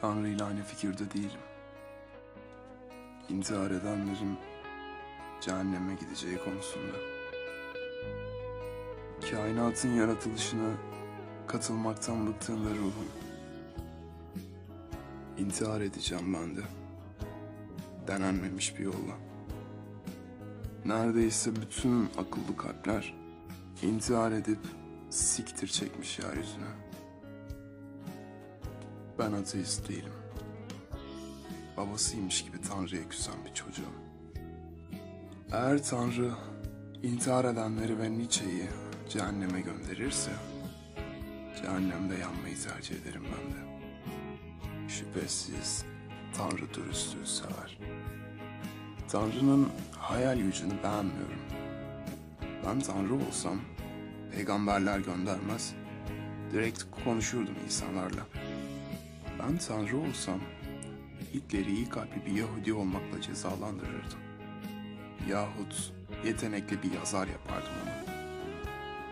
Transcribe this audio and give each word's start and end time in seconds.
Tanrı 0.00 0.28
ile 0.28 0.44
aynı 0.44 0.62
fikirde 0.62 1.10
değilim. 1.10 1.40
İntihar 3.28 3.70
edenlerin 3.70 4.38
cehenneme 5.40 5.94
gideceği 5.94 6.38
konusunda. 6.38 6.96
Kainatın 9.30 9.90
yaratılışına 9.90 10.70
katılmaktan 11.46 12.26
bıktığında 12.26 12.70
ruhum. 12.70 13.08
İntihar 15.38 15.80
edeceğim 15.80 16.34
ben 16.34 16.56
de. 16.56 16.60
Denenmemiş 18.08 18.78
bir 18.78 18.84
yolla. 18.84 19.16
Neredeyse 20.84 21.56
bütün 21.56 22.04
akıllı 22.04 22.56
kalpler 22.56 23.14
intihar 23.82 24.32
edip 24.32 24.58
siktir 25.10 25.68
çekmiş 25.68 26.18
yeryüzüne. 26.18 26.86
Ben 29.18 29.32
ateist 29.32 29.88
değilim. 29.88 30.12
Babasıymış 31.76 32.44
gibi 32.44 32.60
Tanrı'ya 32.60 33.08
küsen 33.08 33.34
bir 33.44 33.54
çocuğum. 33.54 33.94
Eğer 35.52 35.82
Tanrı 35.82 36.30
intihar 37.02 37.44
edenleri 37.44 37.98
ve 37.98 38.18
Nietzsche'yi 38.18 38.68
cehenneme 39.08 39.60
gönderirse, 39.60 40.30
cehennemde 41.62 42.14
yanmayı 42.14 42.56
tercih 42.62 42.96
ederim 42.96 43.22
ben 43.24 43.52
de. 43.52 43.66
Şüphesiz 44.88 45.84
Tanrı 46.36 46.74
dürüstlüğü 46.74 47.26
sever. 47.26 47.78
Tanrı'nın 49.08 49.68
hayal 49.98 50.38
gücünü 50.38 50.82
beğenmiyorum. 50.82 51.40
Ben 52.66 52.80
Tanrı 52.80 53.14
olsam 53.14 53.60
peygamberler 54.34 54.98
göndermez, 54.98 55.74
direkt 56.52 56.84
konuşurdum 57.04 57.54
insanlarla. 57.64 58.26
Ben 59.38 59.58
Tanrı 59.58 59.96
olsam 59.98 60.40
Hitler'i 61.34 61.74
iyi 61.74 61.88
kalpli 61.88 62.26
bir 62.26 62.32
Yahudi 62.32 62.72
olmakla 62.72 63.20
cezalandırırdım. 63.20 64.18
Yahut 65.28 65.92
yetenekli 66.24 66.82
bir 66.82 66.92
yazar 66.92 67.26
yapardım 67.26 67.72
onu. 67.82 68.14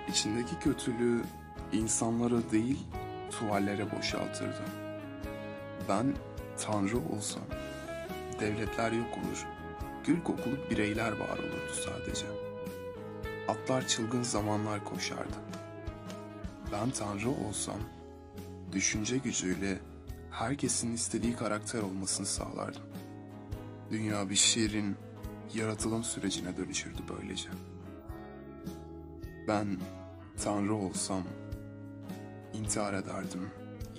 İçindeki 0.08 0.58
kötülüğü 0.58 1.22
insanlara 1.72 2.50
değil 2.50 2.78
tuvallere 3.30 3.96
boşaltırdım. 3.96 4.70
Ben 5.88 6.14
Tanrı 6.58 6.98
olsam 6.98 7.44
devletler 8.40 8.92
yok 8.92 9.18
olur, 9.18 9.46
gül 10.06 10.22
kokulu 10.22 10.70
bireyler 10.70 11.12
var 11.12 11.38
olurdu 11.38 11.72
sadece. 11.84 12.26
Atlar 13.48 13.86
çılgın 13.86 14.22
zamanlar 14.22 14.84
koşardı. 14.84 15.36
Ben 16.72 16.90
Tanrı 16.90 17.30
olsam 17.30 17.78
düşünce 18.72 19.18
gücüyle 19.18 19.78
herkesin 20.34 20.92
istediği 20.92 21.36
karakter 21.36 21.82
olmasını 21.82 22.26
sağlardım. 22.26 22.82
Dünya 23.90 24.30
bir 24.30 24.34
şiirin 24.34 24.96
yaratılım 25.54 26.04
sürecine 26.04 26.56
dönüşürdü 26.56 27.02
böylece. 27.08 27.48
Ben 29.48 29.78
Tanrı 30.44 30.74
olsam 30.74 31.22
intihar 32.54 32.94
ederdim 32.94 33.50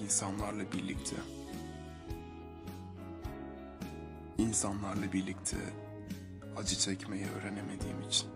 insanlarla 0.03 0.72
birlikte. 0.72 1.16
İnsanlarla 4.38 5.14
birlikte 5.14 5.58
acı 6.58 6.75
çekmeyi 6.75 7.25
öğrenemediğim 7.25 8.02
için. 8.09 8.30